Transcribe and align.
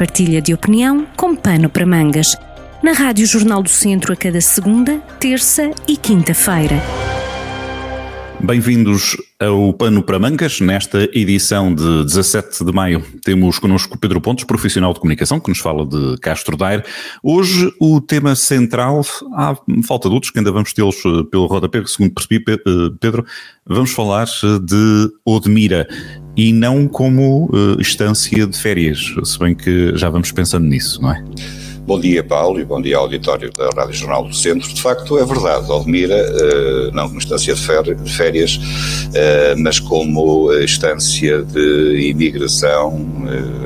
partilha 0.00 0.40
de 0.40 0.54
opinião 0.54 1.06
com 1.14 1.36
pano 1.36 1.68
para 1.68 1.84
mangas. 1.84 2.34
Na 2.82 2.92
Rádio 2.92 3.26
Jornal 3.26 3.62
do 3.62 3.68
Centro 3.68 4.14
a 4.14 4.16
cada 4.16 4.40
segunda, 4.40 4.96
terça 5.20 5.70
e 5.86 5.94
quinta-feira. 5.94 6.82
Bem-vindos 8.42 9.18
ao 9.38 9.74
Pano 9.74 10.02
para 10.02 10.18
Mangas. 10.18 10.58
Nesta 10.60 11.02
edição 11.12 11.74
de 11.74 12.04
17 12.04 12.64
de 12.64 12.72
maio 12.72 13.04
temos 13.22 13.58
connosco 13.58 13.98
Pedro 13.98 14.22
Pontes, 14.22 14.44
profissional 14.44 14.94
de 14.94 15.00
comunicação, 15.00 15.38
que 15.38 15.50
nos 15.50 15.58
fala 15.58 15.84
de 15.84 16.16
Castro 16.22 16.56
Daire. 16.56 16.82
Hoje 17.22 17.70
o 17.78 18.00
tema 18.00 18.34
central, 18.34 19.02
há 19.34 19.54
falta 19.86 20.08
de 20.08 20.14
outros 20.14 20.32
que 20.32 20.38
ainda 20.38 20.50
vamos 20.50 20.72
tê-los 20.72 20.96
eh, 21.04 21.24
pelo 21.30 21.44
rodapé, 21.44 21.84
segundo 21.84 22.14
percebi, 22.14 22.42
eh, 22.48 22.56
Pedro, 22.98 23.26
vamos 23.66 23.90
falar 23.90 24.26
eh, 24.26 24.58
de 24.62 25.12
Odmira 25.26 25.86
e 26.40 26.54
não 26.54 26.88
como 26.88 27.50
estância 27.78 28.46
de 28.46 28.56
férias, 28.56 29.14
se 29.24 29.38
bem 29.38 29.54
que 29.54 29.94
já 29.94 30.08
vamos 30.08 30.32
pensando 30.32 30.64
nisso, 30.64 31.02
não 31.02 31.12
é? 31.12 31.22
Bom 31.90 31.98
dia, 31.98 32.22
Paulo, 32.22 32.60
e 32.60 32.64
bom 32.64 32.80
dia 32.80 32.98
ao 32.98 33.02
auditório 33.02 33.50
da 33.50 33.68
Rádio 33.74 33.94
Jornal 33.94 34.24
do 34.24 34.32
Centro. 34.32 34.72
De 34.72 34.80
facto, 34.80 35.18
é 35.18 35.24
verdade, 35.24 35.68
Odmira, 35.72 36.14
eh, 36.14 36.90
não 36.92 37.08
como 37.08 37.18
instância 37.18 37.52
de 37.52 37.60
férias, 38.12 38.60
eh, 39.12 39.56
mas 39.58 39.80
como 39.80 40.54
instância 40.62 41.42
de 41.42 42.08
imigração 42.08 43.04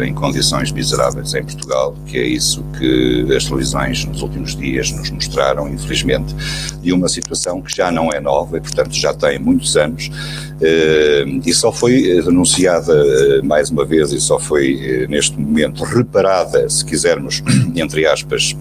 eh, 0.00 0.06
em 0.06 0.14
condições 0.14 0.72
miseráveis 0.72 1.34
em 1.34 1.44
Portugal, 1.44 1.94
que 2.06 2.16
é 2.16 2.26
isso 2.26 2.64
que 2.78 3.26
as 3.36 3.44
televisões 3.44 4.06
nos 4.06 4.22
últimos 4.22 4.56
dias 4.56 4.90
nos 4.90 5.10
mostraram, 5.10 5.68
infelizmente, 5.68 6.34
de 6.80 6.94
uma 6.94 7.10
situação 7.10 7.60
que 7.60 7.76
já 7.76 7.90
não 7.90 8.08
é 8.10 8.20
nova 8.20 8.56
e, 8.56 8.60
portanto, 8.62 8.94
já 8.94 9.12
tem 9.12 9.38
muitos 9.38 9.76
anos 9.76 10.10
e 11.44 11.52
só 11.52 11.70
foi 11.70 12.22
denunciada 12.22 12.94
mais 13.42 13.70
uma 13.70 13.84
vez 13.84 14.12
e 14.12 14.20
só 14.20 14.38
foi 14.38 15.06
neste 15.10 15.38
momento 15.38 15.84
reparada, 15.84 16.68
se 16.70 16.84
quisermos, 16.84 17.42
entre 17.74 18.06
aspas, 18.06 18.13
aspas, 18.14 18.56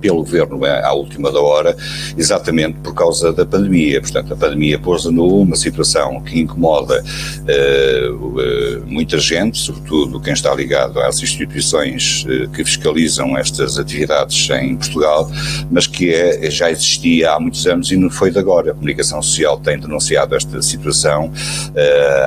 pelo 0.00 0.18
governo 0.18 0.64
à 0.64 0.92
última 0.92 1.30
da 1.30 1.40
hora, 1.40 1.76
exatamente 2.16 2.78
por 2.80 2.94
causa 2.94 3.32
da 3.32 3.44
pandemia. 3.44 4.00
Portanto, 4.00 4.32
a 4.32 4.36
pandemia 4.36 4.78
pôs 4.78 5.04
numa 5.04 5.56
situação 5.56 6.20
que 6.20 6.40
incomoda 6.40 7.02
uh, 7.02 8.14
uh, 8.14 8.86
muita 8.86 9.18
gente, 9.18 9.58
sobretudo 9.58 10.20
quem 10.20 10.32
está 10.32 10.54
ligado 10.54 11.00
às 11.00 11.22
instituições 11.22 12.24
uh, 12.24 12.48
que 12.50 12.64
fiscalizam 12.64 13.36
estas 13.36 13.78
atividades 13.78 14.48
em 14.50 14.76
Portugal, 14.76 15.30
mas 15.70 15.86
que 15.86 16.12
é, 16.12 16.50
já 16.50 16.70
existia 16.70 17.32
há 17.32 17.40
muitos 17.40 17.66
anos 17.66 17.90
e 17.90 17.96
não 17.96 18.10
foi 18.10 18.30
de 18.30 18.38
agora. 18.38 18.70
A 18.70 18.74
comunicação 18.74 19.22
social 19.22 19.58
tem 19.58 19.78
denunciado 19.78 20.34
esta 20.34 20.60
situação 20.62 21.32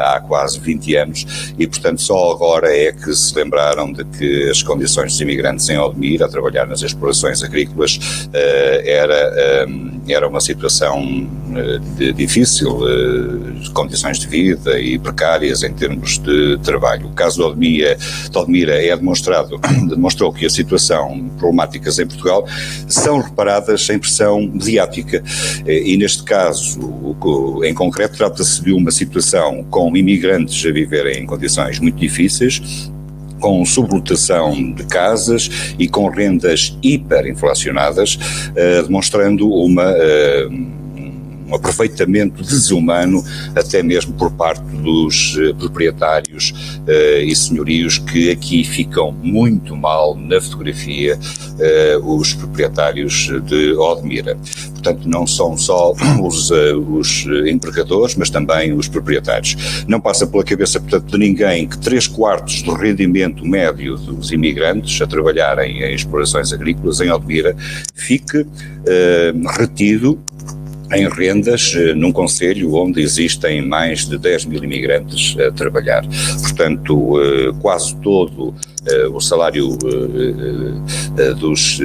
há 0.06 0.22
quase 0.22 0.60
20 0.60 0.96
anos 0.96 1.54
e, 1.58 1.68
portanto, 1.68 2.02
só 2.02 2.32
agora 2.32 2.76
é 2.76 2.92
que 2.92 3.14
se 3.14 3.36
lembraram 3.36 3.92
de 3.92 4.04
que 4.06 4.50
as 4.50 4.62
condições 4.64 5.14
dos 5.14 5.22
imigrantes 5.22 5.70
em 5.70 5.78
Odmir, 5.78 6.24
a 6.24 6.28
trabalhar 6.28 6.68
nas 6.68 6.82
explorações 6.82 7.44
agrícolas, 7.44 7.63
agrícolas 7.64 8.28
eh, 8.34 8.84
era, 8.86 9.34
eh, 9.36 9.68
era 10.10 10.28
uma 10.28 10.42
situação 10.42 11.28
eh, 11.56 12.12
difícil, 12.12 12.80
condições 13.74 14.20
de 14.20 14.28
vida 14.28 14.80
e 14.80 15.00
precárias 15.00 15.64
em 15.64 15.74
termos 15.74 16.20
de 16.20 16.58
trabalho. 16.60 17.08
O 17.08 17.14
caso 17.14 17.38
de 17.38 17.44
Odmira, 17.44 17.98
de 18.30 18.38
Odmira 18.38 18.74
é 18.74 18.96
demonstrado, 18.96 19.60
demonstrou 19.90 20.32
que 20.34 20.46
a 20.46 20.50
situação 20.50 21.30
problemáticas 21.40 21.98
em 22.00 22.06
Portugal 22.06 22.46
são 22.88 23.20
reparadas 23.20 23.90
em 23.90 23.98
pressão 23.98 24.42
mediática 24.42 25.24
e 25.66 25.96
neste 25.98 26.24
caso, 26.24 26.80
em 27.64 27.74
concreto, 27.74 28.18
trata-se 28.18 28.64
de 28.64 28.74
uma 28.74 28.92
situação 28.92 29.64
com 29.70 29.96
imigrantes 29.96 30.66
a 30.66 30.72
viverem 30.72 31.24
em 31.24 31.26
condições 31.26 31.80
muito 31.80 31.98
difíceis, 31.98 32.92
com 33.44 33.66
sublotação 33.66 34.72
de 34.72 34.86
casas 34.86 35.76
e 35.78 35.86
com 35.86 36.08
rendas 36.08 36.78
hiperinflacionadas, 36.82 38.16
uh, 38.16 38.84
demonstrando 38.84 39.52
uma. 39.52 39.94
Uh, 41.48 41.54
um 41.54 41.56
aproveitamento 41.56 42.42
desumano, 42.44 43.24
até 43.56 43.84
mesmo 43.84 44.14
por 44.14 44.32
parte 44.32 44.62
dos 44.62 45.36
uh, 45.36 45.56
proprietários 45.56 46.52
uh, 46.88 47.22
e 47.24 47.36
senhorios 47.36 47.98
que 47.98 48.32
aqui 48.32 48.64
ficam 48.64 49.12
muito 49.12 49.76
mal 49.76 50.16
na 50.16 50.40
fotografia, 50.42 51.18
uh, 51.18 52.18
os 52.18 52.34
proprietários 52.34 53.30
de 53.46 53.74
Odmira. 53.74 54.38
Portanto, 54.74 55.08
não 55.08 55.26
são 55.26 55.58
só 55.58 55.94
os, 56.22 56.52
os 56.52 57.26
empregadores, 57.48 58.16
mas 58.16 58.30
também 58.30 58.74
os 58.74 58.88
proprietários. 58.88 59.84
Não 59.88 60.00
passa 60.00 60.28
pela 60.28 60.44
cabeça, 60.44 60.80
portanto, 60.80 61.12
de 61.12 61.18
ninguém 61.18 61.68
que 61.68 61.78
três 61.78 62.08
quartos 62.08 62.62
do 62.62 62.74
rendimento 62.74 63.46
médio 63.46 63.96
dos 63.98 64.32
imigrantes 64.32 65.02
a 65.02 65.08
trabalharem 65.08 65.84
em 65.84 65.94
explorações 65.94 66.52
agrícolas 66.52 67.00
em 67.00 67.12
Odmira 67.12 67.56
fique 67.96 68.46
retido 69.58 70.20
em 70.94 71.08
rendas 71.10 71.74
eh, 71.76 71.94
num 71.94 72.12
conselho 72.12 72.74
onde 72.76 73.02
existem 73.02 73.62
mais 73.62 74.08
de 74.08 74.18
10 74.18 74.46
mil 74.46 74.64
imigrantes 74.64 75.36
a 75.40 75.52
trabalhar. 75.52 76.04
Portanto, 76.42 77.20
eh, 77.22 77.52
quase 77.62 77.96
todo 77.98 78.54
o 79.14 79.22
salário 79.22 79.78
dos, 81.40 81.80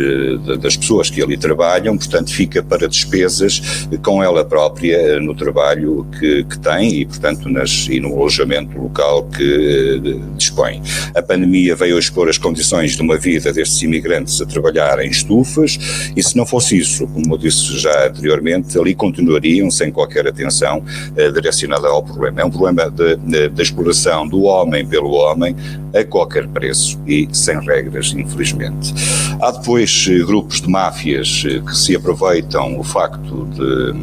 das 0.60 0.76
pessoas 0.76 1.10
que 1.10 1.22
ali 1.22 1.36
trabalham, 1.36 1.96
portanto, 1.96 2.32
fica 2.32 2.62
para 2.62 2.88
despesas 2.88 3.62
com 4.02 4.22
ela 4.22 4.44
própria 4.44 5.20
no 5.20 5.34
trabalho 5.34 6.06
que, 6.18 6.44
que 6.44 6.58
tem 6.58 7.00
e, 7.00 7.06
portanto, 7.06 7.48
nas, 7.48 7.86
e 7.88 8.00
no 8.00 8.14
alojamento 8.14 8.78
local 8.78 9.24
que 9.28 10.00
dispõe. 10.36 10.82
A 11.14 11.22
pandemia 11.22 11.76
veio 11.76 11.98
expor 11.98 12.28
as 12.28 12.38
condições 12.38 12.96
de 12.96 13.02
uma 13.02 13.16
vida 13.16 13.52
destes 13.52 13.82
imigrantes 13.82 14.40
a 14.40 14.46
trabalhar 14.46 14.98
em 15.04 15.10
estufas 15.10 15.78
e, 16.16 16.22
se 16.22 16.36
não 16.36 16.46
fosse 16.46 16.78
isso, 16.78 17.06
como 17.08 17.34
eu 17.34 17.38
disse 17.38 17.78
já 17.78 18.08
anteriormente, 18.08 18.78
ali 18.78 18.94
continuariam 18.94 19.70
sem 19.70 19.90
qualquer 19.90 20.26
atenção 20.26 20.82
eh, 21.16 21.30
direcionada 21.30 21.88
ao 21.88 22.02
problema. 22.02 22.40
É 22.40 22.44
um 22.44 22.50
problema 22.50 22.90
da 22.90 23.62
exploração 23.62 24.26
do 24.26 24.42
homem 24.42 24.86
pelo 24.86 25.10
homem 25.12 25.54
a 25.94 26.04
qualquer 26.04 26.46
preço 26.48 26.87
e 27.06 27.28
sem 27.32 27.58
regras, 27.60 28.14
infelizmente. 28.16 28.94
Há 29.40 29.50
depois 29.50 30.06
eh, 30.08 30.18
grupos 30.24 30.60
de 30.60 30.68
máfias 30.68 31.44
eh, 31.46 31.60
que 31.60 31.76
se 31.76 31.96
aproveitam 31.96 32.78
o 32.78 32.84
facto 32.84 33.46
de 33.46 33.94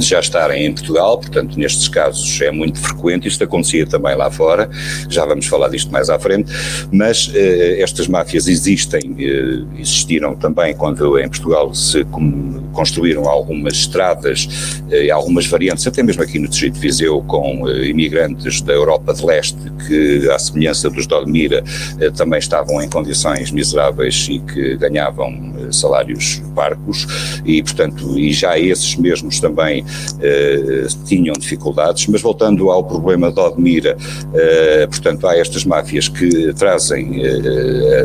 já 0.00 0.20
estarem 0.20 0.66
em 0.66 0.72
Portugal, 0.72 1.18
portanto, 1.18 1.58
nestes 1.58 1.88
casos 1.88 2.40
é 2.40 2.50
muito 2.50 2.78
frequente, 2.78 3.28
isto 3.28 3.44
acontecia 3.44 3.86
também 3.86 4.16
lá 4.16 4.30
fora, 4.30 4.68
já 5.08 5.24
vamos 5.24 5.46
falar 5.46 5.68
disto 5.68 5.90
mais 5.92 6.10
à 6.10 6.18
frente, 6.18 6.50
mas 6.92 7.30
eh, 7.34 7.80
estas 7.80 8.08
máfias 8.08 8.48
existem, 8.48 9.14
eh, 9.18 9.80
existiram 9.80 10.34
também 10.36 10.74
quando 10.74 11.18
em 11.18 11.28
Portugal 11.28 11.74
se 11.74 12.04
construíram 12.72 13.28
algumas 13.28 13.74
estradas, 13.74 14.48
eh, 14.90 15.10
algumas 15.10 15.46
variantes, 15.46 15.86
até 15.86 16.02
mesmo 16.02 16.22
aqui 16.22 16.38
no 16.38 16.48
Distrito 16.48 16.74
de 16.74 16.80
Viseu, 16.80 17.22
com 17.22 17.68
eh, 17.68 17.86
imigrantes 17.86 18.60
da 18.60 18.72
Europa 18.72 19.14
de 19.14 19.24
Leste, 19.24 19.58
que, 19.86 20.28
à 20.30 20.38
semelhança 20.38 20.90
dos 20.90 21.06
de 21.06 21.14
Odmira, 21.14 21.62
também 22.16 22.38
estavam 22.38 22.82
em 22.82 22.88
condições 22.88 23.50
miseráveis 23.50 24.26
e 24.30 24.38
que 24.38 24.76
ganhavam 24.76 25.54
salários 25.70 26.42
parcos, 26.54 27.06
e, 27.44 27.62
portanto, 27.62 28.18
e 28.18 28.32
já 28.32 28.58
esses 28.58 28.96
mesmos 28.96 29.40
também 29.40 29.83
tinham 31.06 31.34
dificuldades, 31.34 32.06
mas 32.08 32.20
voltando 32.22 32.70
ao 32.70 32.84
problema 32.84 33.30
de 33.30 33.40
Odmira, 33.40 33.96
eh, 34.32 34.86
portanto, 34.86 35.26
há 35.26 35.36
estas 35.36 35.64
máfias 35.64 36.08
que 36.08 36.52
trazem 36.54 37.24
eh, 37.24 38.04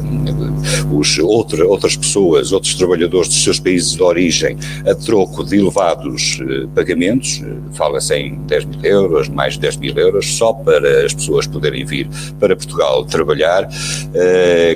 os, 0.92 1.18
outra, 1.20 1.66
outras 1.68 1.96
pessoas, 1.96 2.52
outros 2.52 2.74
trabalhadores 2.76 3.28
dos 3.28 3.44
seus 3.44 3.60
países 3.60 3.96
de 3.96 4.04
origem 4.04 4.58
a 4.88 4.96
troco 4.96 5.44
de 5.44 5.58
elevados 5.58 6.40
pagamentos, 6.76 7.42
fala-se 7.74 8.16
em 8.16 8.36
10 8.46 8.66
mil 8.66 8.84
euros, 8.84 9.30
mais 9.30 9.54
de 9.54 9.62
10 9.62 9.78
mil 9.78 9.98
euros, 9.98 10.26
só 10.38 10.54
para 10.54 11.06
as 11.06 11.14
pessoas 11.14 11.48
poderem 11.48 11.86
vir 11.86 12.08
para 12.40 12.56
Portugal 12.56 13.06
trabalhar, 13.06 13.68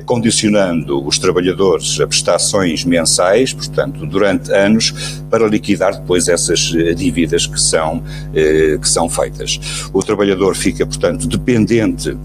condicionando 0.05 1.05
os 1.05 1.17
trabalhadores 1.17 1.99
a 1.99 2.07
prestações 2.07 2.83
mensais, 2.85 3.53
portanto, 3.53 4.05
durante 4.05 4.51
anos, 4.51 4.93
para 5.29 5.47
liquidar 5.47 5.99
depois 5.99 6.27
essas 6.27 6.59
dívidas 6.95 7.47
que 7.47 7.59
são, 7.59 8.03
eh, 8.33 8.77
que 8.79 8.87
são 8.87 9.09
feitas. 9.09 9.59
O 9.93 10.01
trabalhador 10.01 10.55
fica, 10.55 10.85
portanto, 10.85 11.27
dependente 11.27 12.15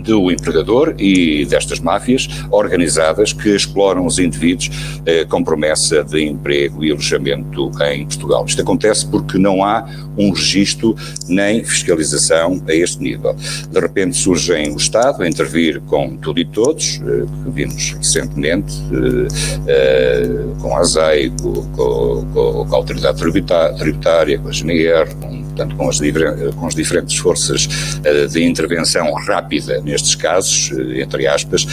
do 0.00 0.30
empregador 0.30 0.94
e 0.98 1.44
destas 1.44 1.80
máfias 1.80 2.28
organizadas 2.50 3.32
que 3.32 3.54
exploram 3.54 4.06
os 4.06 4.18
indivíduos 4.18 4.70
eh, 5.06 5.24
com 5.24 5.42
promessa 5.42 6.02
de 6.02 6.24
emprego 6.24 6.84
e 6.84 6.90
alojamento 6.90 7.70
em 7.92 8.06
Portugal. 8.06 8.44
Isto 8.46 8.62
acontece 8.62 9.06
porque 9.06 9.38
não 9.38 9.64
há 9.64 9.88
um 10.16 10.30
registro 10.30 10.94
nem 11.28 11.64
fiscalização 11.64 12.62
a 12.68 12.74
este 12.74 13.02
nível. 13.02 13.34
De 13.70 13.80
repente 13.80 14.16
surge 14.16 14.52
o 14.52 14.76
Estado 14.76 15.22
a 15.22 15.28
intervir 15.28 15.80
com 15.82 16.16
tudo 16.16 16.40
e 16.40 16.44
todos, 16.44 17.00
eh, 17.02 17.26
que 17.44 17.50
vimos 17.50 17.92
recentemente, 17.92 18.74
eh, 18.92 19.68
eh 19.68 20.40
com 20.60 20.76
a 20.76 20.80
ASAI, 20.80 21.32
com, 21.40 21.52
com, 21.72 22.26
com, 22.32 22.74
a 22.74 22.76
Autoridade 22.76 23.18
Tributária, 23.18 24.38
com 24.38 24.48
a 24.48 24.52
GNR, 24.52 25.14
com 25.16 25.39
portanto, 25.60 25.76
com 25.76 25.88
as, 25.88 26.00
com 26.56 26.66
as 26.66 26.74
diferentes 26.74 27.16
forças 27.18 27.68
de 28.30 28.44
intervenção 28.44 29.12
rápida 29.12 29.80
nestes 29.80 30.14
casos, 30.14 30.72
entre 30.94 31.26
aspas, 31.26 31.66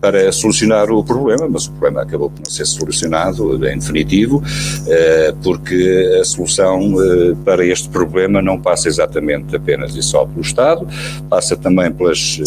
para 0.00 0.30
solucionar 0.32 0.90
o 0.90 1.02
problema, 1.02 1.48
mas 1.48 1.66
o 1.66 1.72
problema 1.72 2.02
acabou 2.02 2.30
por 2.30 2.40
não 2.40 2.50
ser 2.50 2.66
solucionado 2.66 3.54
em 3.66 3.78
definitivo, 3.78 4.42
porque 5.42 6.18
a 6.20 6.24
solução 6.24 6.94
para 7.44 7.64
este 7.64 7.88
problema 7.88 8.40
não 8.40 8.60
passa 8.60 8.88
exatamente 8.88 9.56
apenas 9.56 9.94
e 9.96 10.02
só 10.02 10.24
pelo 10.24 10.40
Estado, 10.40 10.86
passa 11.28 11.56
também 11.56 11.90
pelas 11.92 12.40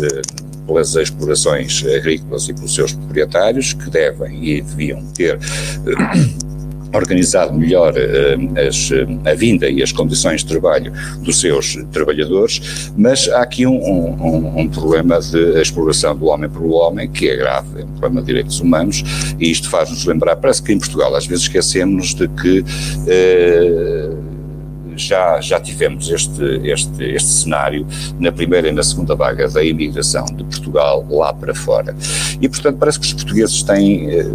pelas 0.65 0.93
explorações 0.95 1.83
agrícolas 1.83 2.47
e 2.47 2.53
pelos 2.53 2.75
seus 2.75 2.93
proprietários, 2.93 3.73
que 3.73 3.89
devem 3.89 4.43
e 4.43 4.61
deviam 4.61 5.03
ter 5.13 5.33
eh, 5.33 6.48
organizado 6.93 7.53
melhor 7.53 7.93
uh, 7.93 8.67
as, 8.67 8.89
a 9.25 9.33
vinda 9.35 9.69
e 9.69 9.81
as 9.81 9.91
condições 9.91 10.41
de 10.41 10.47
trabalho 10.47 10.91
dos 11.21 11.39
seus 11.39 11.77
trabalhadores, 11.91 12.91
mas 12.97 13.27
há 13.29 13.41
aqui 13.41 13.65
um, 13.65 13.75
um, 13.75 14.59
um, 14.59 14.67
problema 14.67 15.19
de 15.19 15.61
exploração 15.61 16.15
do 16.15 16.25
homem 16.27 16.49
pelo 16.49 16.71
homem 16.71 17.09
que 17.09 17.29
é 17.29 17.35
grave, 17.35 17.81
é 17.81 17.85
um 17.85 17.87
problema 17.89 18.21
de 18.21 18.27
direitos 18.27 18.59
humanos 18.59 19.03
e 19.39 19.51
isto 19.51 19.69
faz-nos 19.69 20.05
lembrar, 20.05 20.35
parece 20.35 20.61
que 20.63 20.73
em 20.73 20.79
Portugal 20.79 21.15
às 21.15 21.25
vezes 21.25 21.43
esquecemos 21.43 22.13
de 22.13 22.27
que 22.27 22.59
uh, 22.59 24.29
já, 24.99 25.39
já 25.39 25.59
tivemos 25.59 26.09
este, 26.09 26.43
este, 26.63 27.03
este 27.03 27.29
cenário 27.29 27.87
na 28.19 28.31
primeira 28.31 28.67
e 28.67 28.71
na 28.71 28.83
segunda 28.83 29.15
vaga 29.15 29.47
da 29.47 29.63
imigração 29.63 30.25
de 30.25 30.43
Portugal 30.43 31.05
lá 31.09 31.33
para 31.33 31.55
fora. 31.55 31.95
E, 32.41 32.49
portanto, 32.49 32.77
parece 32.77 32.99
que 32.99 33.05
os 33.05 33.13
portugueses 33.13 33.63
têm 33.63 34.09
eh, 34.09 34.25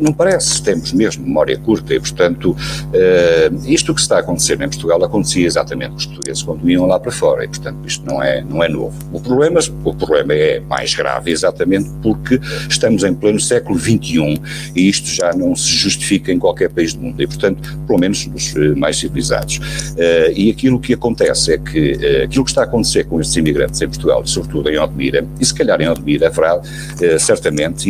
não 0.00 0.12
parece, 0.12 0.62
temos 0.62 0.92
mesmo 0.92 1.24
memória 1.24 1.58
curta 1.58 1.94
e, 1.94 2.00
portanto, 2.00 2.52
uh, 2.52 3.70
isto 3.70 3.94
que 3.94 4.00
está 4.00 4.16
a 4.16 4.20
acontecer 4.20 4.60
em 4.60 4.68
Portugal 4.68 5.02
acontecia 5.04 5.46
exatamente 5.46 5.94
os 5.96 6.06
portugueses 6.06 6.42
quando 6.42 6.68
iam 6.70 6.86
lá 6.86 6.98
para 6.98 7.12
fora 7.12 7.44
e, 7.44 7.48
portanto, 7.48 7.78
isto 7.86 8.04
não 8.06 8.22
é, 8.22 8.42
não 8.42 8.62
é 8.62 8.68
novo. 8.68 8.94
O 9.12 9.20
problema, 9.20 9.60
o 9.84 9.94
problema 9.94 10.34
é 10.34 10.60
mais 10.60 10.94
grave 10.94 11.30
exatamente 11.30 11.88
porque 12.02 12.40
estamos 12.68 13.02
em 13.04 13.14
pleno 13.14 13.40
século 13.40 13.78
XXI 13.78 14.40
e 14.74 14.88
isto 14.88 15.08
já 15.08 15.32
não 15.32 15.54
se 15.54 15.68
justifica 15.68 16.32
em 16.32 16.38
qualquer 16.38 16.70
país 16.70 16.94
do 16.94 17.02
mundo 17.02 17.20
e, 17.20 17.26
portanto, 17.26 17.78
pelo 17.86 17.98
menos 17.98 18.26
nos 18.26 18.54
eh, 18.56 18.74
mais 18.74 18.96
civilizados. 18.98 19.58
Uh, 19.58 20.32
e 20.34 20.50
aquilo 20.50 20.78
que 20.78 20.94
acontece 20.94 21.52
é 21.52 21.58
que 21.58 22.22
aquilo 22.24 22.44
que 22.44 22.50
está 22.50 22.62
a 22.62 22.64
acontecer 22.64 23.04
com 23.04 23.20
estes 23.20 23.36
imigrantes 23.36 23.80
em 23.80 23.88
Portugal, 23.88 24.22
e 24.24 24.28
sobretudo 24.28 24.68
em 24.68 24.78
Odmira, 24.78 25.26
e 25.40 25.44
se 25.44 25.54
calhar 25.54 25.80
em 25.80 25.88
Odmira 25.88 26.28
haverá 26.28 26.60
certamente 27.18 27.88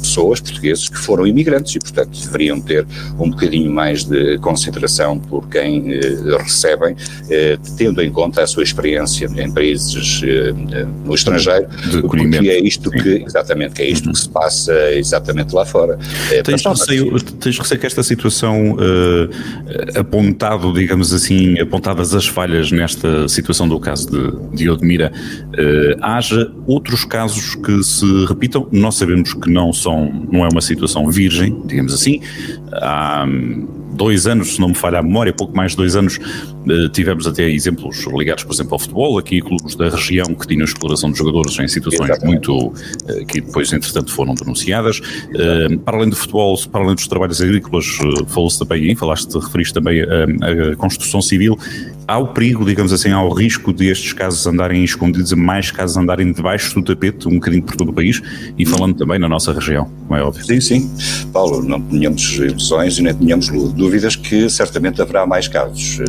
pessoas 0.00 0.40
portugueses 0.40 0.88
que 0.88 0.98
foram 0.98 1.26
imigrantes 1.26 1.37
imigrantes 1.38 1.76
e, 1.76 1.78
portanto, 1.78 2.10
deveriam 2.10 2.60
ter 2.60 2.84
um 3.18 3.30
bocadinho 3.30 3.70
mais 3.70 4.04
de 4.04 4.38
consideração 4.38 5.18
por 5.18 5.48
quem 5.48 5.94
eh, 5.94 6.36
recebem, 6.38 6.96
eh, 7.30 7.56
tendo 7.76 8.02
em 8.02 8.10
conta 8.10 8.42
a 8.42 8.46
sua 8.46 8.62
experiência 8.62 9.30
em 9.36 9.52
países 9.52 10.20
eh, 10.24 10.52
no 11.04 11.14
estrangeiro, 11.14 11.68
de 11.90 12.02
porque 12.02 12.48
é 12.48 12.60
isto 12.60 12.90
que, 12.90 13.24
exatamente, 13.26 13.74
que 13.74 13.82
é 13.82 13.88
isto 13.88 14.06
uhum. 14.06 14.12
que 14.12 14.18
se 14.18 14.28
passa 14.28 14.92
exatamente 14.92 15.54
lá 15.54 15.64
fora. 15.64 15.98
É, 16.32 16.42
tens, 16.42 16.64
receio, 16.64 17.20
tens 17.20 17.58
receio 17.58 17.80
que 17.80 17.86
esta 17.86 18.02
situação, 18.02 18.72
uh, 18.72 19.98
apontado, 19.98 20.72
digamos 20.72 21.12
assim, 21.12 21.58
apontadas 21.60 22.14
as 22.14 22.26
falhas 22.26 22.72
nesta 22.72 23.28
situação 23.28 23.68
do 23.68 23.78
caso 23.78 24.10
de, 24.10 24.56
de 24.56 24.70
Odmira, 24.70 25.12
uh, 25.12 26.04
haja 26.04 26.50
outros 26.66 27.04
casos 27.04 27.54
que 27.54 27.82
se 27.82 28.24
repitam? 28.26 28.68
Nós 28.72 28.96
sabemos 28.96 29.32
que 29.34 29.50
não 29.50 29.72
são, 29.72 30.26
não 30.30 30.44
é 30.44 30.48
uma 30.50 30.60
situação 30.60 31.08
vir 31.10 31.27
virgem, 31.28 31.62
digamos 31.66 31.92
assim. 31.92 32.20
Há 32.72 33.26
dois 33.92 34.26
anos, 34.26 34.54
se 34.54 34.60
não 34.60 34.68
me 34.68 34.74
falha 34.74 34.98
a 34.98 35.02
memória, 35.02 35.32
pouco 35.32 35.56
mais 35.56 35.72
de 35.72 35.76
dois 35.76 35.96
anos, 35.96 36.18
eh, 36.68 36.88
tivemos 36.92 37.26
até 37.26 37.48
exemplos 37.48 38.04
ligados, 38.06 38.44
por 38.44 38.52
exemplo, 38.52 38.74
ao 38.74 38.78
futebol, 38.78 39.18
aqui 39.18 39.40
clubes 39.40 39.74
da 39.74 39.88
região 39.88 40.26
que 40.34 40.46
tinham 40.46 40.64
exploração 40.64 41.10
de 41.10 41.18
jogadores 41.18 41.58
em 41.58 41.68
situações 41.68 42.10
Exatamente. 42.10 42.48
muito 42.48 42.72
eh, 43.08 43.24
que 43.24 43.40
depois, 43.40 43.72
entretanto, 43.72 44.12
foram 44.12 44.34
denunciadas. 44.34 45.00
Eh, 45.34 45.76
para 45.84 45.96
além 45.96 46.10
do 46.10 46.16
futebol, 46.16 46.58
para 46.70 46.82
além 46.82 46.94
dos 46.94 47.06
trabalhos 47.06 47.40
agrícolas, 47.40 47.86
falou-se 48.28 48.58
também, 48.58 48.94
falaste, 48.94 49.32
referiste 49.38 49.74
também 49.74 50.02
a 50.02 50.76
construção 50.76 51.20
civil. 51.22 51.58
Há 52.06 52.18
o 52.18 52.28
perigo, 52.28 52.64
digamos 52.64 52.90
assim, 52.92 53.10
há 53.10 53.22
o 53.22 53.28
risco 53.28 53.70
de 53.70 53.88
estes 53.88 54.14
casos 54.14 54.46
andarem 54.46 54.82
escondidos, 54.82 55.32
mais 55.34 55.70
casos 55.70 55.96
andarem 55.96 56.32
debaixo 56.32 56.74
do 56.74 56.82
tapete, 56.82 57.28
um 57.28 57.34
bocadinho 57.34 57.62
por 57.62 57.76
todo 57.76 57.90
o 57.90 57.92
país, 57.92 58.22
e 58.58 58.64
falando 58.64 58.96
também 58.96 59.18
na 59.18 59.28
nossa 59.28 59.52
região, 59.52 59.90
como 60.06 60.18
é 60.18 60.22
óbvio. 60.22 60.44
Sim, 60.44 60.60
sim. 60.60 60.90
Paulo, 61.32 61.62
não 61.62 61.80
tínhamos 61.82 62.22
ilusões 62.36 62.98
e 62.98 63.02
nem 63.02 63.14
tínhamos 63.14 63.48
dúvidas 63.78 64.16
que 64.16 64.50
certamente 64.50 65.00
haverá 65.00 65.24
mais 65.24 65.48
casos. 65.48 66.00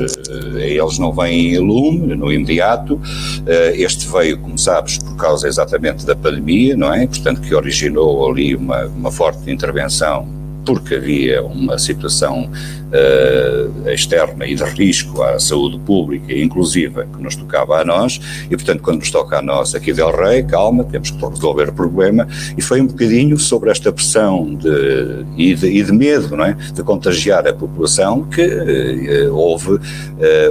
Eh, 0.59 0.73
eles 0.73 0.97
não 0.97 1.13
vêm 1.13 1.53
em 1.53 1.59
lume 1.59 2.15
no 2.15 2.33
imediato. 2.33 2.99
Eh, 3.45 3.75
este 3.77 4.07
veio, 4.07 4.39
como 4.39 4.57
sabes, 4.57 4.97
por 4.97 5.15
causa 5.15 5.47
exatamente 5.47 6.05
da 6.05 6.15
pandemia, 6.15 6.75
não 6.75 6.93
é? 6.93 7.05
Portanto, 7.05 7.41
que 7.41 7.53
originou 7.53 8.29
ali 8.29 8.55
uma, 8.55 8.85
uma 8.87 9.11
forte 9.11 9.49
intervenção 9.49 10.27
porque 10.65 10.95
havia 10.95 11.43
uma 11.43 11.79
situação 11.79 12.49
uh, 12.89 13.89
externa 13.89 14.45
e 14.45 14.55
de 14.55 14.63
risco 14.63 15.21
à 15.21 15.39
saúde 15.39 15.79
pública, 15.79 16.33
inclusive, 16.33 17.05
que 17.05 17.21
nos 17.21 17.35
tocava 17.35 17.79
a 17.79 17.85
nós, 17.85 18.19
e 18.49 18.55
portanto, 18.55 18.81
quando 18.81 18.99
nos 18.99 19.11
toca 19.11 19.37
a 19.37 19.41
nós 19.41 19.75
aqui 19.75 19.93
Del 19.93 20.11
Rey, 20.11 20.43
calma, 20.43 20.83
temos 20.83 21.11
que 21.11 21.25
resolver 21.25 21.69
o 21.69 21.73
problema, 21.73 22.27
e 22.57 22.61
foi 22.61 22.81
um 22.81 22.87
bocadinho 22.87 23.37
sobre 23.37 23.69
esta 23.69 23.91
pressão 23.91 24.55
de, 24.55 25.25
e, 25.37 25.55
de, 25.55 25.67
e 25.67 25.83
de 25.83 25.91
medo, 25.91 26.35
não 26.35 26.45
é? 26.45 26.53
De 26.53 26.83
contagiar 26.83 27.47
a 27.47 27.53
população 27.53 28.23
que 28.23 28.45
uh, 28.45 29.35
houve, 29.35 29.73
uh, 29.73 29.79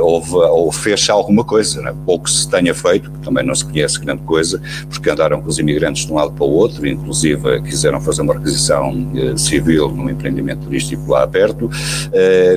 houve, 0.03 0.35
ou 0.35 0.73
fez 0.73 1.09
alguma 1.09 1.45
coisa, 1.45 1.81
é? 1.89 1.95
pouco 2.05 2.29
se 2.29 2.49
tenha 2.49 2.75
feito, 2.75 3.11
que 3.11 3.19
também 3.21 3.45
não 3.45 3.55
se 3.55 3.65
conhece 3.65 4.01
grande 4.01 4.23
coisa, 4.23 4.61
porque 4.89 5.11
andaram 5.11 5.41
com 5.41 5.49
os 5.49 5.59
imigrantes 5.59 6.07
de 6.07 6.13
um 6.13 6.17
lado 6.17 6.33
para 6.33 6.45
o 6.45 6.51
outro, 6.51 6.87
inclusive 6.87 7.63
quiseram 7.63 8.01
fazer 8.01 8.23
uma 8.23 8.35
requisição 8.35 8.95
civil 9.37 9.89
num 9.91 10.09
empreendimento 10.11 10.65
turístico 10.65 11.11
lá 11.11 11.27
perto, 11.27 11.71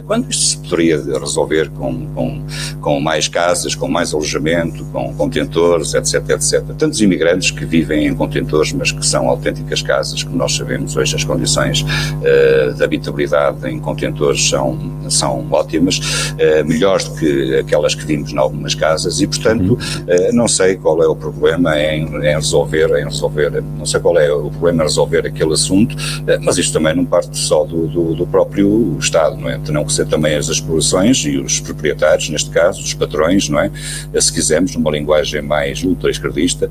quando 0.06 0.30
isto 0.30 0.44
se 0.44 0.58
poderia 0.58 0.98
resolver 1.20 1.70
com, 1.72 2.06
com, 2.14 2.46
com 2.82 3.00
mais 3.00 3.28
casas, 3.28 3.76
com 3.76 3.88
mais 3.88 4.14
alojamento, 4.14 4.84
com 4.86 5.14
contentores, 5.16 5.94
etc, 5.94 6.30
etc. 6.30 6.64
Tantos 6.78 7.02
imigrantes 7.02 7.52
que 7.52 7.66
vivem 7.66 8.08
em 8.08 8.16
contentores, 8.16 8.74
mas 8.74 8.92
que 8.92 9.06
são 9.06 9.30
autênticas 9.30 9.82
casas, 9.82 10.24
que 10.24 10.36
nós 10.36 10.56
sabemos 10.56 10.96
hoje 10.96 11.16
as 11.16 11.24
condições 11.24 11.82
uh, 11.82 12.74
de 12.74 12.84
habitabilidade 12.84 13.70
em 13.70 13.80
contentores 13.80 14.50
são, 14.50 14.78
são 15.10 15.48
ótimas, 15.52 15.98
uh, 15.98 16.66
melhores 16.66 17.08
do 17.08 17.16
que 17.16 17.56
aquelas 17.60 17.96
que 17.96 18.06
vimos 18.06 18.32
em 18.32 18.38
algumas 18.38 18.76
casas 18.76 19.22
e, 19.22 19.28
portanto, 19.28 19.74
uh, 19.74 20.34
não 20.34 20.48
sei 20.48 20.76
qual 20.76 21.02
é 21.04 21.08
o 21.08 21.16
problema 21.16 21.80
em, 21.80 22.04
em, 22.04 22.36
resolver, 22.36 22.90
em 23.00 23.06
resolver, 23.06 23.64
não 23.78 23.86
sei 23.86 24.00
qual 24.00 24.18
é 24.18 24.32
o 24.32 24.50
problema 24.50 24.84
em 24.84 24.88
resolver 24.88 25.26
aquele 25.26 25.54
assunto, 25.54 25.96
mas 26.42 26.58
isto 26.58 26.74
também 26.74 26.96
não 26.96 27.06
parte 27.06 27.38
só 27.38 27.64
do, 27.64 27.88
do, 27.88 28.16
do 28.16 28.28
próprio 28.28 28.98
Estado, 29.00 29.38
não 29.38 29.50
é? 29.50 29.58
Terão 29.66 29.86
que 29.86 29.94
ser 29.94 30.08
também 30.08 30.36
as 30.36 30.48
explorações 30.48 31.18
e 31.26 31.38
os 31.38 31.60
proprietários, 31.60 32.30
neste 32.30 32.50
caso, 32.50 32.82
os 32.82 32.94
patrões, 32.94 33.50
não 33.50 33.60
é? 33.60 33.72
Se 34.20 34.32
quisermos, 34.32 34.76
numa 34.76 34.92
linguagem 34.92 35.42
mais 35.42 35.84
ultra-esquerdista, 35.84 36.70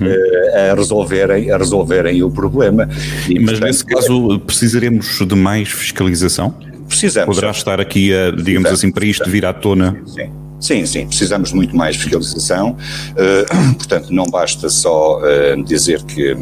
uhum. 0.00 0.08
a, 0.70 0.74
resolverem, 0.74 1.50
a 1.50 1.56
resolverem 1.56 2.22
o 2.22 2.30
problema. 2.30 2.88
E, 3.28 3.34
Mas 3.34 3.52
portanto, 3.52 3.62
nesse 3.62 3.84
caso 3.84 4.38
precisaremos 4.40 5.18
de 5.26 5.34
mais 5.34 5.68
fiscalização? 5.68 6.54
Precisamos. 6.88 7.34
Poderá 7.34 7.52
estar 7.52 7.80
aqui, 7.80 8.12
a, 8.14 8.30
digamos 8.30 8.70
assim, 8.70 8.90
para 8.90 9.04
isto 9.04 9.28
vir 9.28 9.44
à 9.44 9.52
tona? 9.52 9.96
Sim. 10.06 10.30
Sim, 10.60 10.84
sim, 10.86 11.06
precisamos 11.06 11.50
de 11.50 11.54
muito 11.54 11.76
mais 11.76 11.96
fiscalização. 11.96 12.76
Uh, 13.12 13.74
portanto, 13.78 14.10
não 14.10 14.24
basta 14.24 14.68
só 14.68 15.20
uh, 15.20 15.62
dizer 15.62 16.02
que 16.02 16.36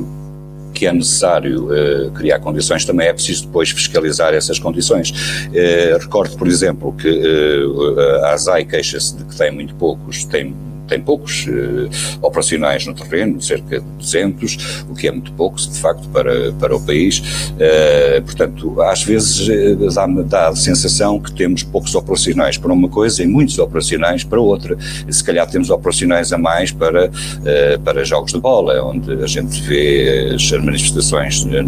que 0.76 0.86
é 0.86 0.92
necessário 0.92 1.68
uh, 1.70 2.10
criar 2.12 2.38
condições, 2.38 2.84
também 2.84 3.08
é 3.08 3.12
preciso 3.12 3.46
depois 3.46 3.70
fiscalizar 3.70 4.34
essas 4.34 4.58
condições. 4.58 5.10
Uh, 5.48 5.98
recordo, 5.98 6.36
por 6.36 6.46
exemplo, 6.46 6.92
que 6.92 7.08
uh, 7.08 7.98
a 8.24 8.34
ASAI 8.34 8.66
queixa-se 8.66 9.16
de 9.16 9.24
que 9.24 9.34
tem 9.34 9.50
muito 9.50 9.74
poucos, 9.76 10.24
tem 10.26 10.54
tem 10.86 11.00
poucos 11.00 11.46
uh, 11.46 11.88
operacionais 12.22 12.86
no 12.86 12.94
terreno, 12.94 13.40
cerca 13.40 13.80
de 13.80 13.86
200, 13.98 14.84
o 14.88 14.94
que 14.94 15.08
é 15.08 15.10
muito 15.10 15.32
pouco, 15.32 15.56
de 15.56 15.78
facto, 15.78 16.08
para, 16.08 16.52
para 16.52 16.76
o 16.76 16.80
país. 16.80 17.18
Uh, 17.18 18.22
portanto, 18.22 18.80
às 18.82 19.02
vezes 19.02 19.48
uh, 19.48 19.94
dá-me 19.94 20.22
dá 20.24 20.48
a 20.48 20.56
sensação 20.56 21.20
que 21.20 21.32
temos 21.32 21.62
poucos 21.62 21.94
operacionais 21.94 22.56
para 22.56 22.72
uma 22.72 22.88
coisa 22.88 23.22
e 23.22 23.26
muitos 23.26 23.58
operacionais 23.58 24.24
para 24.24 24.40
outra. 24.40 24.76
Se 25.08 25.22
calhar 25.22 25.48
temos 25.48 25.70
operacionais 25.70 26.32
a 26.32 26.38
mais 26.38 26.72
para, 26.72 27.10
para 27.84 28.04
jogos 28.04 28.32
de 28.32 28.40
bola, 28.40 28.82
onde 28.82 29.12
a 29.22 29.26
gente 29.26 29.60
vê 29.62 30.32
as 30.34 30.50
manifestações 30.52 31.44
na, 31.44 31.62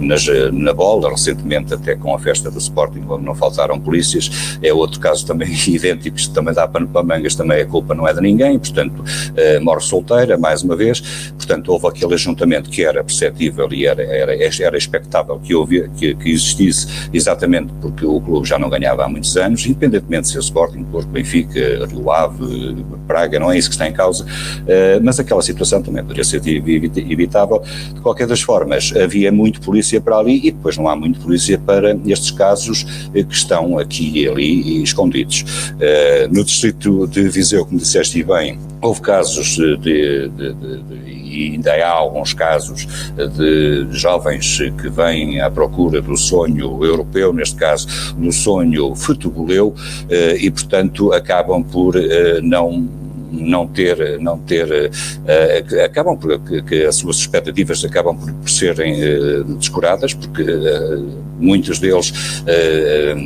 nas, 0.00 0.26
na 0.52 0.72
bola, 0.72 1.10
recentemente 1.10 1.74
até 1.74 1.94
com 1.94 2.14
a 2.14 2.18
festa 2.18 2.50
do 2.50 2.58
Sporting, 2.58 3.04
onde 3.08 3.24
não 3.24 3.34
faltaram 3.34 3.78
polícias. 3.78 4.58
É 4.62 4.72
outro 4.72 5.00
caso 5.00 5.26
também 5.26 5.48
idêntico, 5.68 6.16
também 6.32 6.54
dá 6.54 6.66
para, 6.66 6.86
para 6.86 7.02
mangas, 7.02 7.34
também 7.34 7.60
a 7.60 7.66
culpa 7.66 7.94
não 7.94 8.06
é 8.06 8.12
de 8.12 8.20
ninguém, 8.26 8.58
portanto, 8.58 9.00
uh, 9.00 9.64
morre 9.64 9.80
solteira, 9.80 10.36
mais 10.36 10.62
uma 10.62 10.76
vez, 10.76 11.00
portanto, 11.36 11.70
houve 11.72 11.88
aquele 11.88 12.14
ajuntamento 12.14 12.68
que 12.68 12.84
era 12.84 13.02
perceptível 13.02 13.72
e 13.72 13.86
era, 13.86 14.02
era, 14.02 14.34
era 14.34 14.76
expectável 14.76 15.38
que, 15.38 15.54
houve, 15.54 15.88
que, 15.96 16.14
que 16.14 16.30
existisse, 16.30 16.86
exatamente 17.12 17.72
porque 17.80 18.04
o 18.04 18.20
clube 18.20 18.46
já 18.46 18.58
não 18.58 18.68
ganhava 18.68 19.04
há 19.04 19.08
muitos 19.08 19.36
anos, 19.36 19.64
independentemente 19.66 20.22
de 20.22 20.32
ser 20.32 20.40
Sporting, 20.40 20.84
Porto, 20.84 21.08
Benfica, 21.08 21.86
Rio 21.86 22.10
Ave, 22.10 22.84
Praga, 23.06 23.38
não 23.38 23.52
é 23.52 23.58
isso 23.58 23.68
que 23.68 23.74
está 23.74 23.88
em 23.88 23.92
causa, 23.92 24.24
uh, 24.24 25.00
mas 25.02 25.18
aquela 25.18 25.42
situação 25.42 25.82
também 25.82 26.02
poderia 26.02 26.24
ser 26.24 26.42
evitável. 26.46 27.62
De 27.94 28.00
qualquer 28.00 28.26
das 28.26 28.40
formas, 28.40 28.92
havia 28.96 29.30
muito 29.30 29.60
polícia 29.60 30.00
para 30.00 30.18
ali 30.18 30.38
e 30.46 30.50
depois 30.50 30.76
não 30.76 30.88
há 30.88 30.96
muito 30.96 31.20
polícia 31.20 31.58
para 31.58 31.96
estes 32.06 32.30
casos 32.30 32.84
que 33.12 33.34
estão 33.34 33.78
aqui 33.78 34.22
e 34.22 34.28
ali 34.28 34.82
escondidos. 34.82 35.42
Uh, 35.74 36.34
no 36.34 36.44
distrito 36.44 37.06
de 37.06 37.28
Viseu, 37.28 37.64
como 37.64 37.78
disseste 37.78 38.15
bem, 38.22 38.58
houve 38.80 39.00
casos 39.00 39.56
de, 39.56 39.76
de, 39.76 40.28
de, 40.28 40.52
de 40.54 41.16
e 41.36 41.52
ainda 41.52 41.72
há 41.72 41.90
alguns 41.90 42.32
casos 42.32 42.86
de 43.14 43.86
jovens 43.90 44.58
que 44.80 44.88
vêm 44.88 45.40
à 45.40 45.50
procura 45.50 46.00
do 46.00 46.16
sonho 46.16 46.82
europeu, 46.82 47.32
neste 47.32 47.56
caso 47.56 48.14
do 48.14 48.32
sonho 48.32 48.94
futeboleu, 48.94 49.74
eh, 50.08 50.36
e 50.40 50.50
portanto 50.50 51.12
acabam 51.12 51.62
por 51.62 51.96
eh, 51.96 52.40
não 52.42 52.88
não 53.30 53.66
ter, 53.66 54.18
não 54.20 54.38
ter 54.38 54.90
uh, 54.90 55.84
acabam 55.84 56.16
por, 56.16 56.38
que, 56.40 56.62
que, 56.62 56.84
as 56.84 56.96
suas 56.96 57.16
expectativas 57.16 57.84
acabam 57.84 58.16
por, 58.16 58.32
por 58.32 58.50
serem 58.50 58.94
uh, 58.94 59.44
descuradas, 59.56 60.14
porque 60.14 60.42
uh, 60.42 61.26
muitos 61.38 61.78
deles 61.78 62.12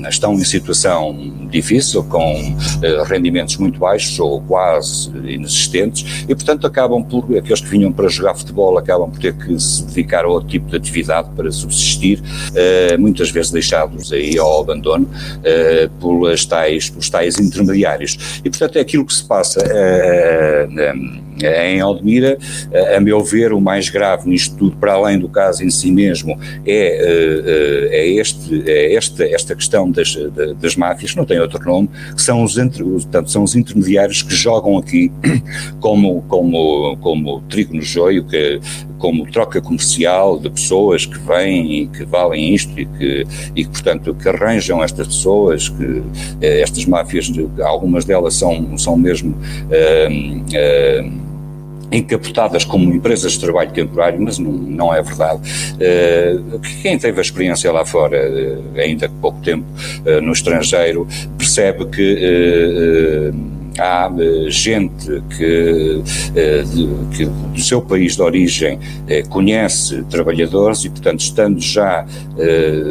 estão 0.08 0.34
em 0.34 0.42
situação 0.42 1.16
difícil, 1.48 2.02
com 2.02 2.56
rendimentos 3.06 3.56
muito 3.56 3.78
baixos 3.78 4.18
ou 4.18 4.40
quase 4.42 5.08
inexistentes, 5.18 6.24
e 6.28 6.34
portanto 6.34 6.66
acabam 6.66 7.04
por, 7.04 7.24
aqueles 7.36 7.60
que 7.60 7.68
vinham 7.68 7.92
para 7.92 8.08
jogar 8.08 8.34
futebol 8.34 8.76
acabam 8.76 9.08
por 9.08 9.20
ter 9.20 9.32
que 9.34 9.56
se 9.60 9.84
dedicar 9.84 10.24
a 10.24 10.28
outro 10.28 10.48
tipo 10.48 10.68
de 10.68 10.76
atividade 10.76 11.28
para 11.36 11.52
subsistir, 11.52 12.20
muitas 12.98 13.30
vezes 13.30 13.52
deixados 13.52 14.12
aí 14.12 14.36
ao 14.36 14.60
abandono 14.60 15.08
pelas 16.00 16.44
tais, 16.44 16.90
pelos 16.90 17.08
tais 17.08 17.38
intermediários. 17.38 18.40
E 18.44 18.50
portanto 18.50 18.76
é 18.76 18.80
aquilo 18.80 19.06
que 19.06 19.14
se 19.14 19.24
passa 19.24 19.60
em 21.42 21.80
Aldemira, 21.80 22.38
eh, 22.70 22.96
a 22.96 23.00
meu 23.00 23.24
ver, 23.24 23.52
o 23.52 23.60
mais 23.60 23.88
grave 23.88 24.28
nisto 24.28 24.56
tudo, 24.56 24.76
para 24.76 24.92
além 24.92 25.18
do 25.18 25.28
caso 25.28 25.64
em 25.64 25.70
si 25.70 25.90
mesmo, 25.90 26.38
é, 26.66 27.88
é, 27.90 28.08
este, 28.08 28.62
é 28.68 28.94
esta, 28.94 29.24
esta 29.24 29.54
questão 29.54 29.90
das, 29.90 30.16
das 30.60 30.76
máfias, 30.76 31.14
não 31.14 31.24
tem 31.24 31.38
outro 31.40 31.64
nome, 31.64 31.88
que 32.14 32.20
são 32.20 32.42
os, 32.42 32.58
entre, 32.58 32.84
portanto, 32.84 33.30
são 33.30 33.42
os 33.42 33.54
intermediários 33.56 34.22
que 34.22 34.34
jogam 34.34 34.76
aqui 34.76 35.10
como, 35.80 36.22
como, 36.22 36.96
como 36.98 37.40
trigo 37.42 37.74
no 37.74 37.82
joio, 37.82 38.24
que, 38.24 38.60
como 39.00 39.28
troca 39.30 39.60
comercial 39.60 40.38
de 40.38 40.48
pessoas 40.48 41.06
que 41.06 41.18
vêm 41.18 41.82
e 41.82 41.86
que 41.88 42.04
valem 42.04 42.54
isto 42.54 42.78
e 42.78 42.86
que, 42.86 43.26
e 43.56 43.64
que 43.64 43.70
portanto, 43.70 44.14
que 44.14 44.28
arranjam 44.28 44.84
estas 44.84 45.08
pessoas, 45.08 45.68
que 45.68 46.02
estas 46.40 46.84
máfias, 46.84 47.32
algumas 47.62 48.04
delas 48.04 48.34
são, 48.34 48.78
são 48.78 48.96
mesmo 48.96 49.34
uh, 49.34 51.30
encapotadas 51.92 52.64
como 52.64 52.92
empresas 52.94 53.32
de 53.32 53.40
trabalho 53.40 53.70
temporário, 53.72 54.20
mas 54.20 54.38
não, 54.38 54.52
não 54.52 54.94
é 54.94 55.02
verdade. 55.02 55.40
Uh, 55.74 56.60
quem 56.82 56.98
teve 56.98 57.18
a 57.18 57.22
experiência 57.22 57.70
lá 57.72 57.84
fora, 57.84 58.30
uh, 58.30 58.78
ainda 58.78 59.08
que 59.08 59.14
pouco 59.16 59.40
tempo 59.40 59.64
uh, 60.06 60.20
no 60.20 60.32
estrangeiro, 60.32 61.06
percebe 61.36 61.86
que 61.86 63.32
há 63.78 64.10
eh, 64.18 64.50
gente 64.50 65.22
que, 65.36 66.02
eh, 66.34 66.64
que, 67.16 67.26
do 67.26 67.60
seu 67.60 67.80
país 67.80 68.16
de 68.16 68.22
origem 68.22 68.78
eh, 69.06 69.22
conhece 69.22 70.02
trabalhadores 70.04 70.84
e, 70.84 70.90
portanto, 70.90 71.20
estando 71.20 71.60
já 71.60 72.06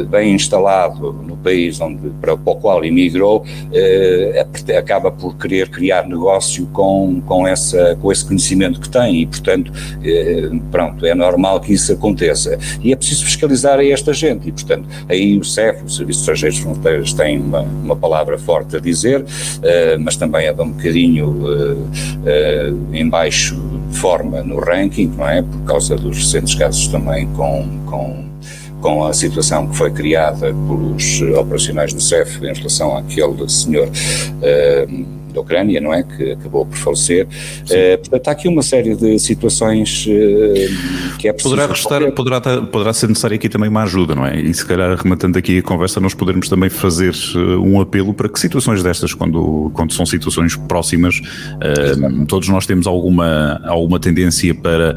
bem 0.08 0.34
instalado 0.34 1.12
no 1.12 1.36
país 1.36 1.80
onde, 1.80 2.08
para, 2.20 2.34
o 2.34 2.38
qual 2.38 2.84
emigrou, 2.84 3.44
acaba 4.78 5.10
por 5.10 5.36
querer 5.36 5.68
criar 5.68 6.06
negócio 6.06 6.66
com, 6.66 7.20
com, 7.26 7.48
essa, 7.48 7.98
com 8.00 8.12
esse 8.12 8.24
conhecimento 8.24 8.80
que 8.80 8.88
tem 8.88 9.22
e, 9.22 9.26
portanto, 9.26 9.72
pronto, 10.70 11.04
é 11.04 11.14
normal 11.16 11.60
que 11.60 11.72
isso 11.72 11.92
aconteça. 11.92 12.56
E 12.80 12.92
é 12.92 12.96
preciso 12.96 13.24
fiscalizar 13.24 13.80
a 13.80 13.84
esta 13.84 14.12
gente 14.12 14.48
e, 14.48 14.52
portanto, 14.52 14.88
aí 15.08 15.36
o 15.36 15.44
CEF, 15.44 15.82
o 15.84 15.90
Serviço 15.90 16.20
de 16.20 16.30
Estrangeiros 16.30 16.58
Fronteiras, 16.60 17.12
tem 17.12 17.40
uma, 17.40 17.62
uma 17.62 17.96
palavra 17.96 18.38
forte 18.38 18.76
a 18.76 18.80
dizer, 18.80 19.24
mas 19.98 20.16
também 20.16 20.46
é 20.46 20.52
de 20.52 20.60
um 20.70 20.72
bocadinho 20.72 21.28
uh, 21.28 21.72
uh, 21.74 22.94
em 22.94 23.08
baixo 23.08 23.56
de 23.90 23.98
forma 23.98 24.42
no 24.42 24.58
ranking, 24.60 25.12
não 25.16 25.28
é? 25.28 25.42
Por 25.42 25.60
causa 25.64 25.96
dos 25.96 26.16
recentes 26.18 26.54
casos 26.54 26.88
também 26.88 27.26
com, 27.32 27.66
com, 27.86 28.24
com 28.80 29.04
a 29.04 29.12
situação 29.12 29.66
que 29.66 29.76
foi 29.76 29.90
criada 29.90 30.54
pelos 30.66 31.20
operacionais 31.38 31.92
do 31.92 32.00
CEF 32.00 32.38
em 32.44 32.54
relação 32.54 32.96
àquele 32.96 33.48
senhor. 33.48 33.88
Uh, 33.88 35.19
da 35.32 35.40
Ucrânia, 35.40 35.80
não 35.80 35.92
é? 35.92 36.02
Que 36.02 36.32
acabou 36.32 36.66
por 36.66 36.76
falecer. 36.76 37.26
Uh, 37.26 37.98
portanto, 37.98 38.28
há 38.28 38.30
aqui 38.32 38.48
uma 38.48 38.62
série 38.62 38.94
de 38.94 39.18
situações 39.18 40.06
uh, 40.06 41.18
que 41.18 41.28
é 41.28 41.32
preciso. 41.32 41.54
Poderá, 41.54 41.72
restar, 41.72 42.12
poderá, 42.12 42.40
poderá 42.62 42.92
ser 42.92 43.08
necessária 43.08 43.34
aqui 43.34 43.48
também 43.48 43.68
uma 43.68 43.82
ajuda, 43.82 44.14
não 44.14 44.26
é? 44.26 44.40
E 44.40 44.52
se 44.52 44.64
calhar, 44.64 44.96
rematando 44.96 45.38
aqui 45.38 45.58
a 45.58 45.62
conversa, 45.62 46.00
nós 46.00 46.14
podermos 46.14 46.48
também 46.48 46.68
fazer 46.68 47.14
uh, 47.34 47.60
um 47.62 47.80
apelo 47.80 48.14
para 48.14 48.28
que 48.28 48.38
situações 48.38 48.82
destas, 48.82 49.14
quando, 49.14 49.70
quando 49.74 49.92
são 49.92 50.06
situações 50.06 50.56
próximas, 50.56 51.20
todos 52.28 52.48
nós 52.48 52.66
temos 52.66 52.86
alguma, 52.86 53.60
alguma 53.64 53.98
tendência 53.98 54.54
para 54.54 54.96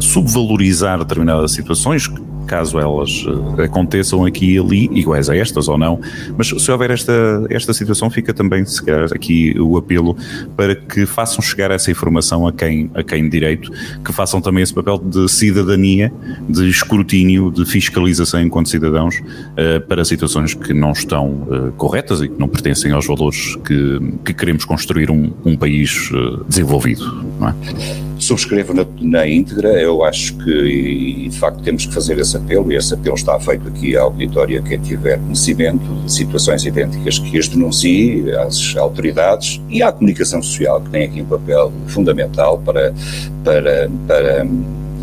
subvalorizar 0.00 0.98
determinadas 0.98 1.52
situações 1.52 2.08
caso 2.46 2.78
elas 2.78 3.24
eh, 3.58 3.64
aconteçam 3.64 4.24
aqui 4.24 4.54
e 4.54 4.58
ali, 4.58 4.90
iguais 4.92 5.30
a 5.30 5.36
estas 5.36 5.68
ou 5.68 5.78
não, 5.78 6.00
mas 6.36 6.48
se 6.48 6.70
houver 6.70 6.90
esta, 6.90 7.12
esta 7.50 7.72
situação, 7.72 8.10
fica 8.10 8.34
também, 8.34 8.64
se 8.64 8.82
calhar, 8.82 9.08
aqui 9.12 9.54
o 9.58 9.76
apelo 9.76 10.16
para 10.56 10.74
que 10.74 11.06
façam 11.06 11.40
chegar 11.40 11.70
essa 11.70 11.90
informação 11.90 12.46
a 12.46 12.52
quem, 12.52 12.90
a 12.94 13.02
quem 13.02 13.28
direito, 13.28 13.70
que 14.04 14.12
façam 14.12 14.40
também 14.40 14.62
esse 14.62 14.74
papel 14.74 14.98
de 14.98 15.28
cidadania, 15.28 16.12
de 16.48 16.68
escrutínio, 16.68 17.50
de 17.50 17.64
fiscalização 17.64 18.40
enquanto 18.40 18.68
cidadãos 18.68 19.18
uh, 19.18 19.80
para 19.86 20.04
situações 20.04 20.54
que 20.54 20.72
não 20.72 20.92
estão 20.92 21.28
uh, 21.28 21.72
corretas 21.76 22.20
e 22.20 22.28
que 22.28 22.38
não 22.38 22.48
pertencem 22.48 22.92
aos 22.92 23.06
valores 23.06 23.56
que, 23.64 23.98
que 24.24 24.34
queremos 24.34 24.64
construir 24.64 25.10
um, 25.10 25.32
um 25.44 25.56
país 25.56 26.10
uh, 26.10 26.44
desenvolvido, 26.44 27.24
não 27.38 27.48
é? 27.48 28.11
Subscrevo 28.22 28.72
na, 28.72 28.86
na 29.00 29.26
íntegra, 29.26 29.68
eu 29.80 30.04
acho 30.04 30.36
que, 30.38 30.50
e 30.50 31.28
de 31.28 31.38
facto 31.38 31.60
temos 31.62 31.86
que 31.86 31.92
fazer 31.92 32.18
esse 32.18 32.36
apelo, 32.36 32.72
e 32.72 32.76
esse 32.76 32.94
apelo 32.94 33.16
está 33.16 33.38
feito 33.40 33.66
aqui 33.66 33.96
à 33.96 34.02
auditória, 34.02 34.62
quem 34.62 34.78
tiver 34.78 35.18
conhecimento 35.18 35.84
de 36.04 36.12
situações 36.12 36.64
idênticas 36.64 37.18
que 37.18 37.36
as 37.36 37.48
denuncie 37.48 38.30
às 38.36 38.76
autoridades 38.76 39.60
e 39.68 39.82
à 39.82 39.90
comunicação 39.90 40.40
social, 40.40 40.80
que 40.80 40.90
tem 40.90 41.04
aqui 41.04 41.20
um 41.20 41.26
papel 41.26 41.72
fundamental 41.88 42.58
para, 42.58 42.94
para, 43.42 43.90
para 44.06 44.46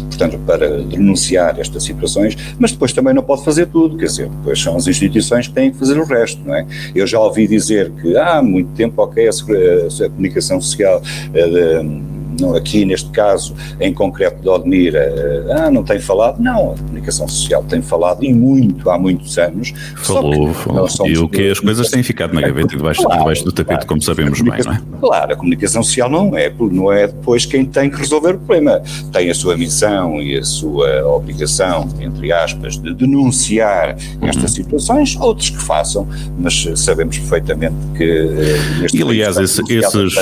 portanto, 0.08 0.40
para 0.46 0.82
denunciar 0.84 1.60
estas 1.60 1.84
situações, 1.84 2.38
mas 2.58 2.72
depois 2.72 2.94
também 2.94 3.14
não 3.14 3.24
pode 3.24 3.44
fazer 3.44 3.68
tudo, 3.68 3.98
quer 3.98 4.06
dizer, 4.06 4.30
depois 4.30 4.62
são 4.62 4.76
as 4.76 4.88
instituições 4.88 5.48
que 5.48 5.54
têm 5.54 5.72
que 5.72 5.78
fazer 5.78 5.98
o 6.00 6.06
resto, 6.06 6.42
não 6.46 6.56
é? 6.56 6.66
Eu 6.96 7.06
já 7.06 7.20
ouvi 7.20 7.48
dizer 7.48 7.92
que 8.02 8.18
há 8.18 8.42
muito 8.42 8.72
tempo, 8.76 9.02
ok, 9.02 9.28
a, 9.28 9.30
a, 9.30 10.10
comunicação 10.10 10.60
social. 10.62 11.02
Uh, 11.30 12.19
aqui 12.56 12.86
neste 12.86 13.10
caso 13.10 13.54
em 13.80 13.94
concreto 13.94 14.42
de 14.42 14.50
Odmira, 14.50 15.00
eh, 15.00 15.46
ah, 15.52 15.72
não 15.72 15.84
tem 15.84 16.00
falado, 16.00 16.40
não, 16.40 16.74
a 16.74 16.78
comunicação 16.78 17.28
social 17.28 17.64
tem 17.64 17.82
falado 17.82 18.24
e 18.24 18.34
muito, 18.34 18.90
há 18.90 18.98
muitos 18.98 19.38
anos. 19.38 19.74
Falou, 19.98 20.54
falou. 20.54 20.88
E 21.06 21.18
o 21.18 21.28
que 21.28 21.50
as 21.50 21.60
coisas 21.60 21.90
têm 21.90 22.04
ficado 22.04 22.34
na 22.34 22.42
gaveta 22.42 22.76
debaixo, 22.76 23.02
claro, 23.02 23.20
debaixo 23.20 23.44
do 23.44 23.52
tapete, 23.52 23.76
claro. 23.78 23.88
como 23.88 24.02
sabemos 24.02 24.42
bem, 24.42 24.60
não 24.66 24.74
é? 24.74 24.82
Claro, 25.00 25.34
a 25.34 25.36
comunicação 25.36 25.84
social 25.84 26.10
não 26.10 26.38
é, 26.38 26.52
não 26.60 26.92
é 26.92 27.08
depois 27.08 27.46
quem 27.46 27.66
tem 27.66 27.90
que 27.90 27.98
resolver 27.98 28.36
o 28.36 28.38
problema. 28.40 28.82
Tem 29.12 29.30
a 29.30 29.34
sua 29.34 29.58
missão 29.58 30.22
e 30.22 30.38
a 30.38 30.44
sua 30.44 31.06
obrigação, 31.08 31.88
entre 32.00 32.32
aspas, 32.32 32.78
de 32.78 32.94
denunciar 32.94 33.96
estas 34.22 34.44
uhum. 34.44 34.48
situações, 34.50 35.18
outros 35.20 35.50
que 35.50 35.62
façam, 35.62 36.08
mas 36.38 36.68
sabemos 36.76 37.18
perfeitamente 37.18 37.76
que. 37.96 38.04
Eh, 38.04 38.88
e 38.94 39.02
aliás, 39.02 39.38
esse, 39.38 39.62
esses, 39.70 40.14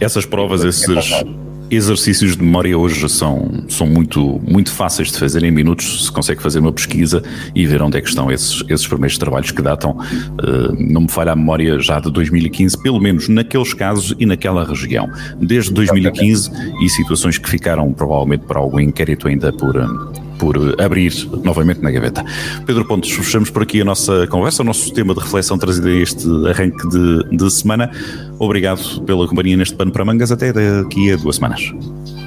essas 0.00 0.26
provas, 0.26 0.64
esses 0.64 1.24
exercícios 1.74 2.36
de 2.36 2.42
memória 2.42 2.76
hoje 2.76 3.08
são, 3.08 3.64
são 3.68 3.86
muito, 3.86 4.40
muito 4.46 4.70
fáceis 4.72 5.10
de 5.10 5.18
fazer 5.18 5.42
em 5.42 5.50
minutos, 5.50 6.06
se 6.06 6.12
consegue 6.12 6.42
fazer 6.42 6.58
uma 6.58 6.72
pesquisa 6.72 7.22
e 7.54 7.66
ver 7.66 7.82
onde 7.82 7.98
é 7.98 8.00
que 8.00 8.08
estão 8.08 8.30
esses, 8.30 8.62
esses 8.68 8.86
primeiros 8.86 9.18
trabalhos 9.18 9.50
que 9.50 9.62
datam, 9.62 9.92
uh, 9.92 10.74
não 10.78 11.02
me 11.02 11.10
falha 11.10 11.32
a 11.32 11.36
memória, 11.36 11.78
já 11.78 12.00
de 12.00 12.10
2015, 12.10 12.82
pelo 12.82 13.00
menos 13.00 13.28
naqueles 13.28 13.74
casos 13.74 14.14
e 14.18 14.26
naquela 14.26 14.64
região. 14.64 15.08
Desde 15.40 15.72
2015 15.72 16.50
e 16.82 16.88
situações 16.88 17.38
que 17.38 17.48
ficaram 17.48 17.92
provavelmente 17.92 18.44
para 18.46 18.58
algum 18.58 18.80
inquérito 18.80 19.28
ainda 19.28 19.52
por, 19.52 19.76
por 20.38 20.80
abrir 20.80 21.12
novamente 21.42 21.80
na 21.80 21.90
gaveta. 21.90 22.24
Pedro 22.66 22.84
Pontes, 22.84 23.10
fechamos 23.10 23.50
por 23.50 23.62
aqui 23.62 23.80
a 23.80 23.84
nossa 23.84 24.26
conversa, 24.26 24.62
o 24.62 24.64
nosso 24.64 24.92
tema 24.92 25.14
de 25.14 25.20
reflexão 25.20 25.58
trazido 25.58 25.88
a 25.88 25.92
este 25.92 26.26
arranque 26.48 26.88
de, 26.88 27.36
de 27.36 27.50
semana. 27.50 27.90
Obrigado 28.38 29.00
pela 29.02 29.26
companhia 29.26 29.56
neste 29.56 29.74
pano 29.74 29.92
para 29.92 30.04
mangas. 30.04 30.32
Até 30.32 30.52
daqui 30.52 31.12
a 31.12 31.16
duas 31.16 31.36
semanas. 31.36 31.72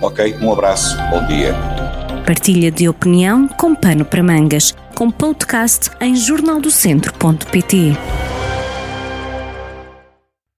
Ok, 0.02 0.36
um 0.42 0.52
abraço, 0.52 0.96
bom 1.10 1.26
dia. 1.28 1.54
Partilha 2.26 2.72
de 2.72 2.90
opinião 2.90 3.48
com 3.48 3.74
pano 3.74 4.04
para 4.04 4.22
mangas, 4.22 4.76
com 4.94 5.10
podcast 5.10 5.90
em 6.02 6.16
jornaldocentro.pt. 6.16 7.98